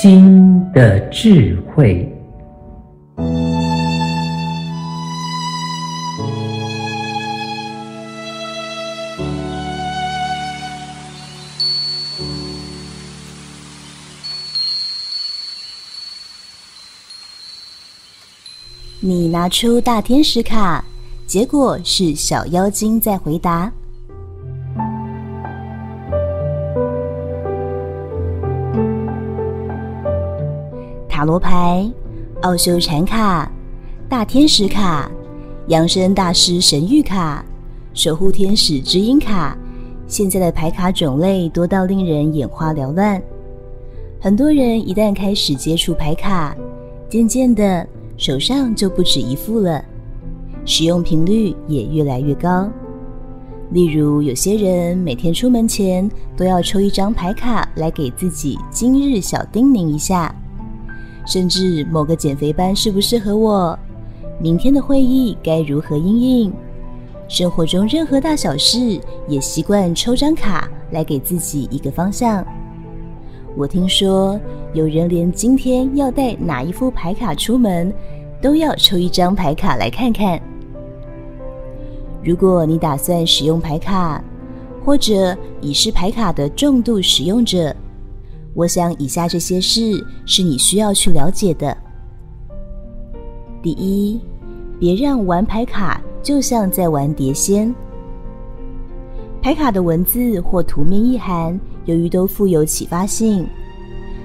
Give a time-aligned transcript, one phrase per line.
[0.00, 2.08] 心的智慧。
[19.00, 20.84] 你拿出大天使卡，
[21.26, 23.72] 结果是小妖精在回答。
[31.18, 31.84] 塔罗牌、
[32.42, 33.50] 奥修禅卡、
[34.08, 35.10] 大天使卡、
[35.66, 37.44] 扬升大师神谕卡、
[37.92, 39.58] 守护天使指引卡，
[40.06, 43.20] 现在的牌卡种类多到令人眼花缭乱。
[44.20, 46.56] 很多人一旦开始接触牌卡，
[47.08, 47.84] 渐渐的
[48.16, 49.84] 手上就不止一副了，
[50.64, 52.70] 使用频率也越来越高。
[53.72, 60.32] 例如，有些人每天出门前都要抽一张牌卡来给自己今日小叮咛一下。
[61.28, 63.78] 甚至某个减肥班适不适合我？
[64.40, 66.52] 明天的会议该如何应应？
[67.28, 68.98] 生活中任何大小事
[69.28, 72.42] 也习惯抽张卡来给自己一个方向。
[73.54, 74.40] 我听说
[74.72, 77.92] 有人连今天要带哪一副牌卡出门，
[78.40, 80.40] 都要抽一张牌卡来看看。
[82.24, 84.24] 如果你打算使用牌卡，
[84.82, 87.76] 或者已是牌卡的重度使用者，
[88.58, 91.78] 我想，以下这些事是你需要去了解的。
[93.62, 94.20] 第一，
[94.80, 97.72] 别让玩牌卡就像在玩碟仙。
[99.40, 103.46] 牌卡的文字或图面意涵，由于都富有启发性，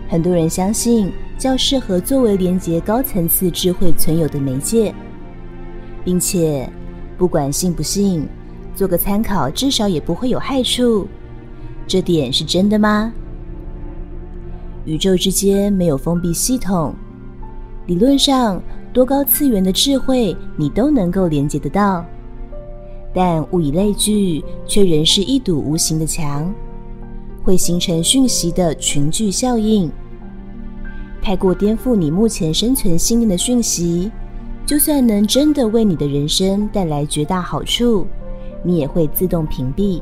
[0.09, 4.92] 很多人相信较适合作为连接高层次智慧存有的媒介，
[6.04, 6.67] 并且
[7.20, 8.28] 不管信不信，
[8.73, 11.08] 做个参考，至少也不会有害处。
[11.86, 13.14] 这点是真的吗？
[14.86, 16.94] 宇宙之间没有封闭系统，
[17.86, 18.61] 理论上
[18.92, 22.05] 多高次元的智慧你都能够连接得到，
[23.14, 26.54] 但物以类聚，却仍是一堵无形的墙，
[27.43, 29.89] 会形成讯息的群聚效应。
[31.22, 34.11] 太过颠覆你目前生存信念的讯息，
[34.66, 38.05] 就算能真的为你的人生带来绝大好处，
[38.61, 40.02] 你也会自动屏蔽。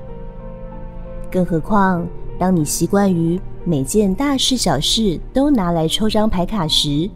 [1.31, 2.07] 更何况，
[2.39, 7.09] 当你习惯于每件大事小事都拿来抽张牌卡时，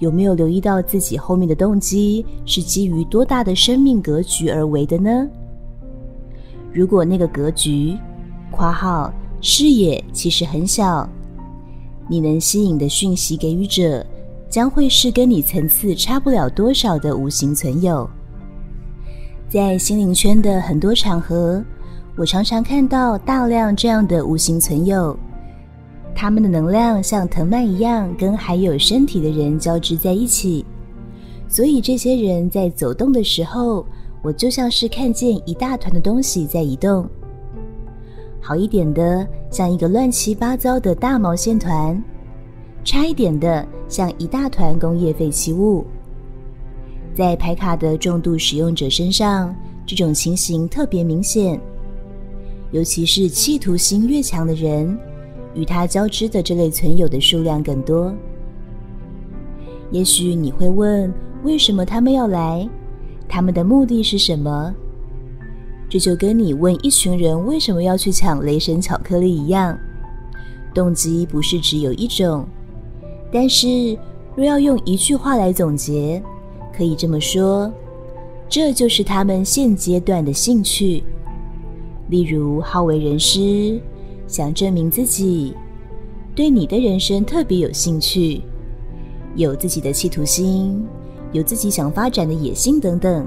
[0.00, 5.28] 有没有留意到自己后面的动机是基于多大的生命格局而为的呢？
[6.72, 7.96] 如果那个格局
[8.50, 11.08] （括号视野）其实很小，
[12.08, 14.04] 你能吸引的讯息给予者
[14.48, 18.08] 将会是跟你层次差不了多少的无形存有。
[19.48, 21.62] 在心灵圈的很多场合，
[22.16, 25.16] 我常常看到大量这样的无形存有。
[26.14, 30.64] 他们的能量像藤蔓一样，跟还有身体的人交织在一起，
[31.48, 33.84] 所以这些人在走动的时候，
[34.22, 37.08] 我就像是看见一大团的东西在移动。
[38.40, 41.96] 好一点的，像一个乱七八糟的大毛线团；
[42.84, 45.84] 差一点的，像一大团工业废弃物。
[47.14, 49.54] 在牌卡的重度使用者身上，
[49.86, 51.60] 这种情形特别明显，
[52.70, 54.98] 尤其是企图心越强的人。
[55.54, 58.12] 与他交织的这类存有的数量更多。
[59.90, 61.12] 也许你会问，
[61.44, 62.68] 为什么他们要来？
[63.28, 64.74] 他们的目的是什么？
[65.88, 69.78] 这就跟你问一群人为什么要去抢雷神巧克力一样，
[70.74, 72.46] 动机不是只有一种。
[73.30, 73.96] 但是，
[74.34, 76.22] 若要用一句话来总结，
[76.74, 77.70] 可以这么说：
[78.48, 81.02] 这就是他们现阶段的兴趣。
[82.08, 83.80] 例如，好为人师。
[84.32, 85.54] 想证明自己，
[86.34, 88.40] 对你的人生特别有兴趣，
[89.34, 90.82] 有自己的企图心，
[91.32, 93.26] 有自己想发展的野心等等。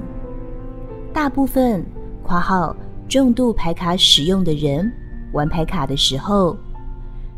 [1.12, 1.86] 大部分
[2.26, 2.76] （括号
[3.08, 4.92] 重度牌卡使用的人）
[5.32, 6.56] 玩牌卡的时候，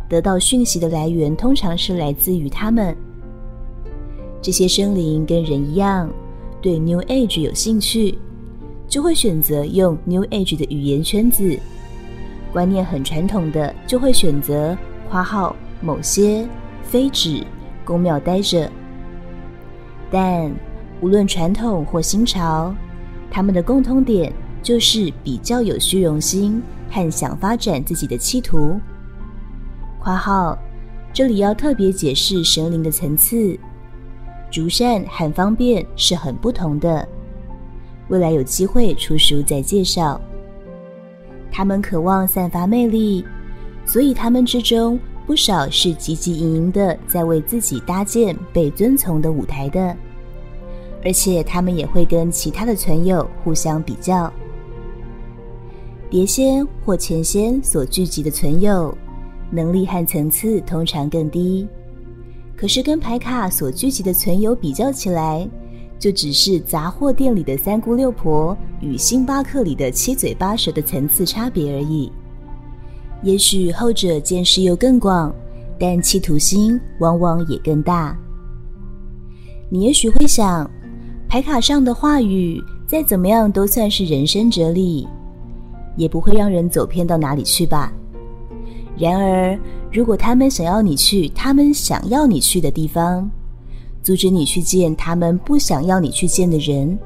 [0.08, 2.96] 得到讯息的来源通常是来自于他们。
[4.40, 6.08] 这些生灵跟人一样，
[6.62, 8.16] 对 New Age 有兴趣，
[8.88, 11.60] 就会选择用 New Age 的语言圈子。
[12.58, 14.76] 观念很传统的，就会选择
[15.08, 16.44] 括号某些
[16.82, 17.46] 非指
[17.84, 18.68] 宫庙待着。
[20.10, 20.52] 但
[21.00, 22.74] 无论传统或新潮，
[23.30, 26.60] 他们的共通点就是比较有虚荣心
[26.90, 28.80] 和想发展自己的企图。
[30.00, 30.58] 括号
[31.12, 33.56] 这里要特别解释神灵的层次，
[34.50, 37.08] 逐善和方便是很不同的。
[38.08, 40.20] 未来有机会出书再介绍。
[41.50, 43.24] 他们渴望散发魅力，
[43.84, 49.96] 所以他们之中不少是汲汲营营的在为自己搭建被遵从的舞台的，
[51.04, 54.32] 而且他们也会跟其他的存有互相比较。
[56.10, 58.96] 碟仙或钱仙所聚集的存有，
[59.50, 61.68] 能力和层次通常更低，
[62.56, 65.46] 可是跟牌卡所聚集的存有比较起来，
[65.98, 72.10] 就只是杂货店里的三姑六婆与星巴克里的七嘴八舌的层次差别而已。
[73.22, 75.34] 也许后者见识又更广，
[75.78, 78.16] 但企图心往往也更大。
[79.68, 80.70] 你也许会想，
[81.28, 85.06] 牌卡上的话语再怎么样都算是人生哲理，
[85.96, 87.92] 也不会让人走偏到哪里去吧？
[88.96, 89.58] 然而，
[89.92, 93.30] 如果他们想要你去他们想要你去的地方，
[94.08, 96.98] 阻止你去见他们不想要你去见的人，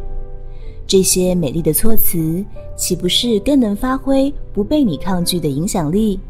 [0.87, 2.44] 这些美丽的措辞，
[2.76, 6.20] 岂不是更能发挥不被你抗拒的影响力？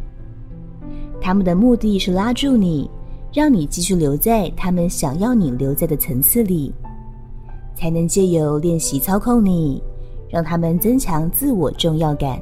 [1.20, 2.88] 他们的目的是拉住你，
[3.34, 6.72] 让你继续留在他们想要你留在的层次里，
[7.76, 9.82] 才能借由练习操控你，
[10.30, 12.40] 让他们增强自我重要感。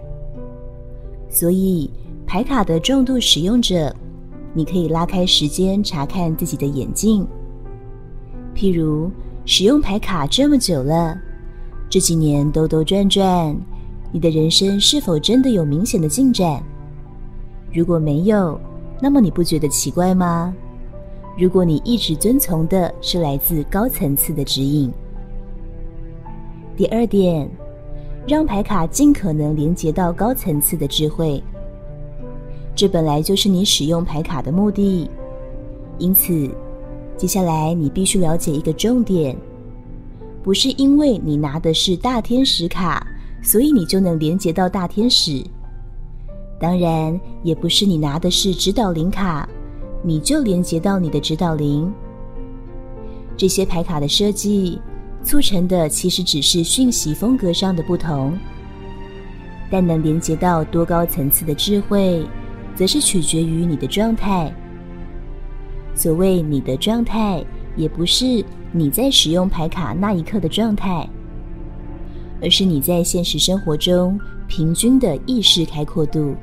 [1.28, 1.90] 所以。
[2.28, 3.92] 牌卡的重度使用者，
[4.54, 7.26] 你可以拉开时间查看自己的眼镜。
[8.60, 9.10] 譬如
[9.46, 11.18] 使用牌卡这么久了，
[11.88, 13.56] 这几年兜兜转转，
[14.12, 16.62] 你的人生是否真的有明显的进展？
[17.72, 18.60] 如果没有，
[19.00, 20.54] 那么你不觉得奇怪吗？
[21.38, 24.92] 如果你一直遵从的是来自高层次的指引。
[26.76, 27.48] 第二点，
[28.28, 31.42] 让牌卡尽可能连接到高层次的智慧。
[32.74, 35.08] 这本来就是你使用牌卡的目的，
[35.96, 36.50] 因此，
[37.20, 39.36] 接下来你必须了解一个重点：
[40.42, 43.06] 不是因为你拿的是大天使卡，
[43.42, 45.44] 所以你就能连接到大天使；
[46.58, 49.46] 当然，也不是你拿的是指导灵卡，
[50.02, 51.92] 你就连接到你的指导灵。
[53.36, 54.80] 这些牌卡的设计，
[55.22, 58.34] 促成的其实只是讯息风格上的不同，
[59.70, 62.26] 但能连接到多高层次的智慧，
[62.74, 64.50] 则是取决于你的状态。
[65.94, 67.44] 所谓你的状态，
[67.76, 71.08] 也不是你在使用牌卡那一刻的状态，
[72.40, 76.34] 而是你在现实生活中平均的意识开阔度。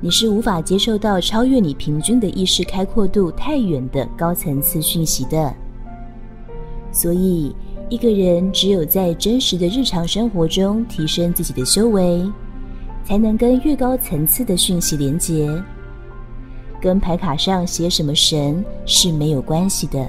[0.00, 5.54] 你是无法接受到超越你平均的意识开阔度太远的高层次讯息的。
[6.90, 7.54] 所以，
[7.88, 12.30] 一个人只有在真实的日常生活中提升自己的修为。
[13.02, 15.50] 才能跟越高层次的讯息连接，
[16.80, 20.08] 跟牌卡上写什么神是没有关系的。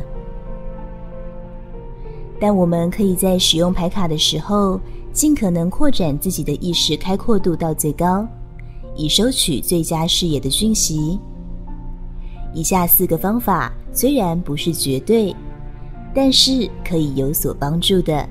[2.40, 4.80] 但我们可以在使用牌卡的时候，
[5.14, 8.26] 尽可能扩展自己的意识开阔度到最高，
[8.96, 11.20] 以收取最佳视野的讯息。
[12.54, 15.36] 以下四个方法虽然不是绝对，
[16.16, 18.28] 但是可以有所帮助的。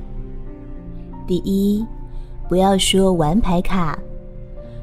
[1.26, 1.86] 第一，
[2.48, 3.98] 不要说玩牌卡。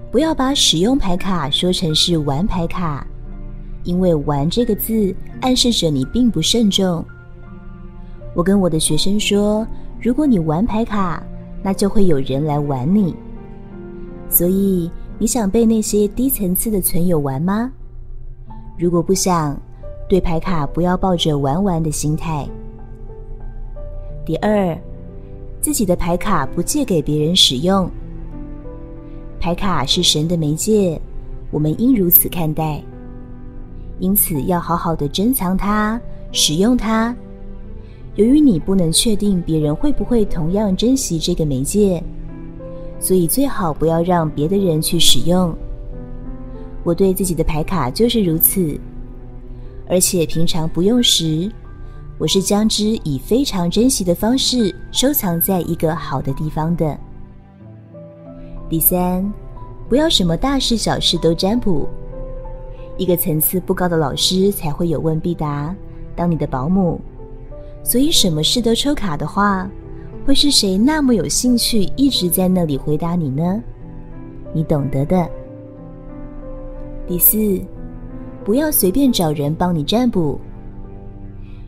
[0.09, 3.05] 不要把使用牌卡说成是玩牌卡，
[3.83, 7.03] 因为“玩”这个字暗示着你并不慎重。
[8.33, 9.65] 我跟我的学生说，
[10.01, 11.23] 如果你玩牌卡，
[11.63, 13.15] 那就会有人来玩你。
[14.29, 17.71] 所以，你想被那些低层次的存有玩吗？
[18.77, 19.59] 如果不想，
[20.07, 22.47] 对牌卡不要抱着玩玩的心态。
[24.25, 24.77] 第二，
[25.61, 27.89] 自己的牌卡不借给别人使用。
[29.39, 30.99] 牌卡是神的媒介，
[31.49, 32.83] 我们应如此看待。
[33.99, 35.99] 因此，要好好的珍藏它，
[36.31, 37.15] 使用它。
[38.15, 42.03] 由于你不能确定别人会不会同样珍惜这个媒介，
[42.99, 45.55] 所以最好不要让别的人去使用。
[46.83, 48.79] 我对自己的牌卡就是如此，
[49.87, 51.51] 而且平常不用时，
[52.17, 56.97] 我是将之以非常珍惜的方式收藏在一个好的地方的。
[58.69, 59.31] 第三，
[59.87, 61.87] 不要什么大事小事都占卜。
[62.97, 65.75] 一个层次不高的老师才会有问必答，
[66.15, 66.99] 当你的保姆。
[67.83, 69.69] 所以什么事都抽卡的话，
[70.25, 73.61] 会是谁那么有兴趣一直在那里回答你呢？
[74.53, 75.29] 你懂得的。
[77.07, 77.61] 第四，
[78.43, 80.39] 不要随便找人帮你占卜。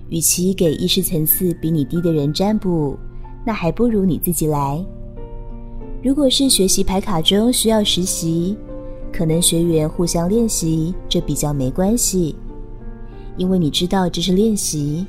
[0.09, 2.97] 与其给意识层次比你低的人占卜，
[3.45, 4.83] 那还不如你自己来。
[6.01, 8.57] 如果是学习牌卡中需要实习，
[9.11, 12.35] 可能学员互相练习，这比较没关系，
[13.37, 15.05] 因为你知道这是练习。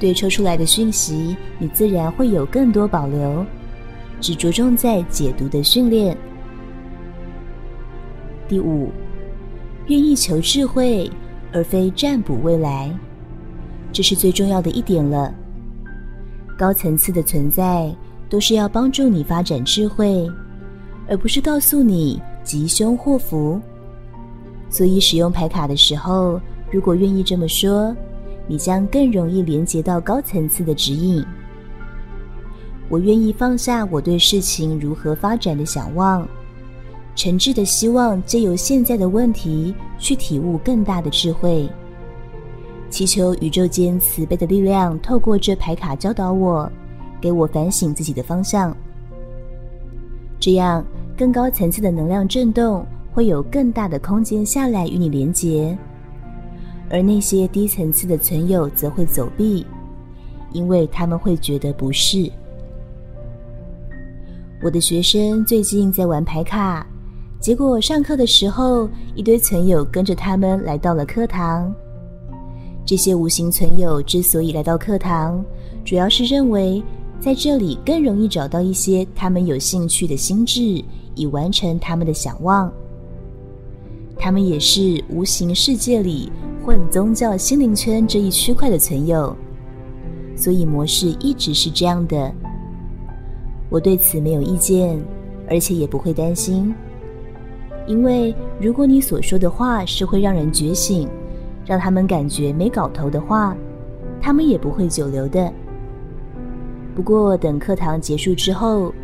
[0.00, 3.46] 对抽出来的讯息，你自然会有更多保留，
[4.20, 6.16] 只着重在解读的训练。
[8.48, 8.90] 第五，
[9.86, 11.10] 愿意求智慧，
[11.52, 12.92] 而非占卜未来，
[13.92, 15.32] 这是最重要的一点了。
[16.58, 17.94] 高层次的存在
[18.28, 20.28] 都是要帮助你发展智慧，
[21.08, 23.60] 而不是告诉你吉凶祸福。
[24.70, 27.94] 所以使用牌卡的时候，如果愿意这么说，
[28.46, 31.24] 你将更容易连接到高层次的指引。
[32.88, 36.28] 我愿意放下我对事情如何发展的想望。
[37.16, 41.68] 诚挚的希望借由现在的问题去体悟更大的智慧，
[42.90, 46.70] 祈求宇宙间慈悲的力量透过这牌卡教导我，
[47.20, 48.76] 给我反省自己的方向。
[50.40, 50.84] 这样
[51.16, 55.76] 更高层次的能量震动会有更大的空间下来与你连接，
[56.90, 59.64] 而那些低层次的存有则会走避，
[60.52, 62.30] 因为他们会觉得不适。
[64.62, 66.86] 我的学生最近在玩牌卡。
[67.38, 71.70] 结果上课的时候，一堆存有跟着他们来到了课堂。
[72.86, 75.44] 这些无形存有之所以来到课堂，
[75.84, 76.82] 主要是认为
[77.20, 80.82] 在这里更容易找到一些他们有兴趣的心智，
[81.14, 82.72] 以完成他们的想望。
[84.16, 86.30] 他们也是无形世界里
[86.64, 89.36] 混宗教心灵圈这一区块的存有，
[90.36, 92.32] 所以模式一直是这样的。
[93.68, 95.02] 我对此没有意见，
[95.48, 96.72] 而且也不会担心。
[97.86, 101.08] 因为如果你所说的话是会让人觉醒，
[101.66, 103.54] 让他们感觉没搞头的话，
[104.20, 105.52] 他们也不会久留的。
[106.94, 108.94] 不过等课堂结束之后，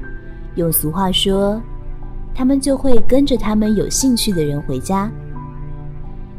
[0.54, 1.60] 用俗话说，
[2.34, 5.10] 他们就会跟着他们有兴趣的人回家。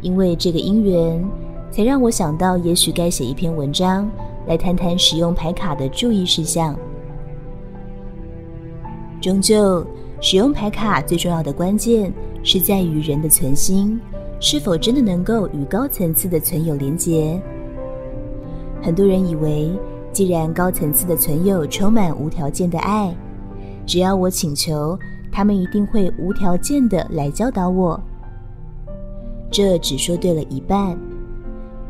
[0.01, 1.23] 因为这个因缘，
[1.69, 4.09] 才让我想到，也许该写一篇文章
[4.47, 6.75] 来谈谈使用牌卡的注意事项。
[9.21, 9.85] 终究，
[10.19, 12.11] 使用牌卡最重要的关键。
[12.43, 14.01] 是在于人的存心
[14.39, 17.39] 是否真的能够与高层次的存有连结。
[18.81, 19.71] 很多人以为，
[20.11, 23.15] 既然高层次的存有充满无条件的爱，
[23.85, 24.97] 只要我请求，
[25.31, 27.99] 他们一定会无条件的来教导我。
[29.49, 30.97] 这只说对了一半，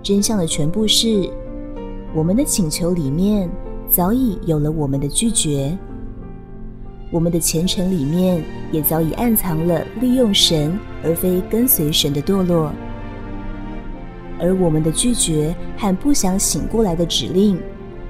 [0.02, 1.30] 真相的全部是，
[2.14, 3.50] 我们的请求里面
[3.88, 5.78] 早已有了我们的拒绝。
[7.12, 12.72] 我们的虔诚里面也早已暗藏了利用神而非跟随神的堕落，
[14.40, 17.60] 而我们的拒绝和不想醒过来的指令，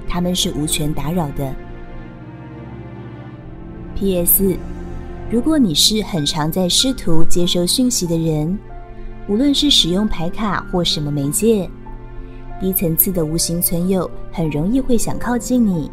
[0.08, 1.52] 他们是无权打扰的。
[3.96, 4.56] P.S.
[5.32, 8.58] 如果你是很常在试图接收讯息的人，
[9.26, 11.66] 无论是使用牌卡或什么媒介，
[12.60, 15.90] 低层次的无形存有很容易会想靠近你，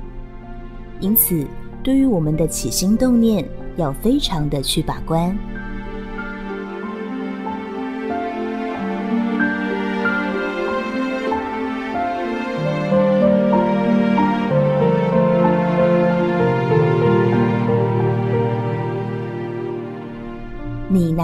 [0.99, 1.47] 因此。
[1.81, 5.33] 对于我们的起心动念，要非常的去把关。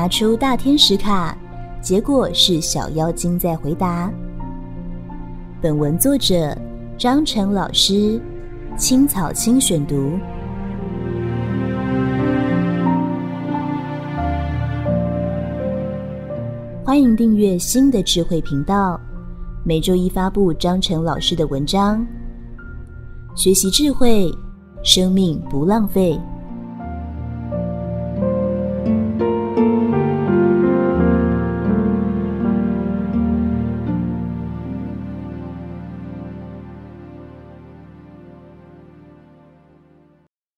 [0.05, 1.35] 拿出大天使卡，
[1.81, 4.07] 结果是小妖精在回答。
[5.59, 6.55] 本文作者
[6.95, 8.21] 张成老师，
[8.77, 10.11] 青草青选读。
[16.83, 19.01] 欢迎订阅新的智慧频道，
[19.63, 22.05] 每周一发布张成老师的文章，
[23.35, 24.31] 学习智慧，
[24.83, 26.15] 生命不浪费。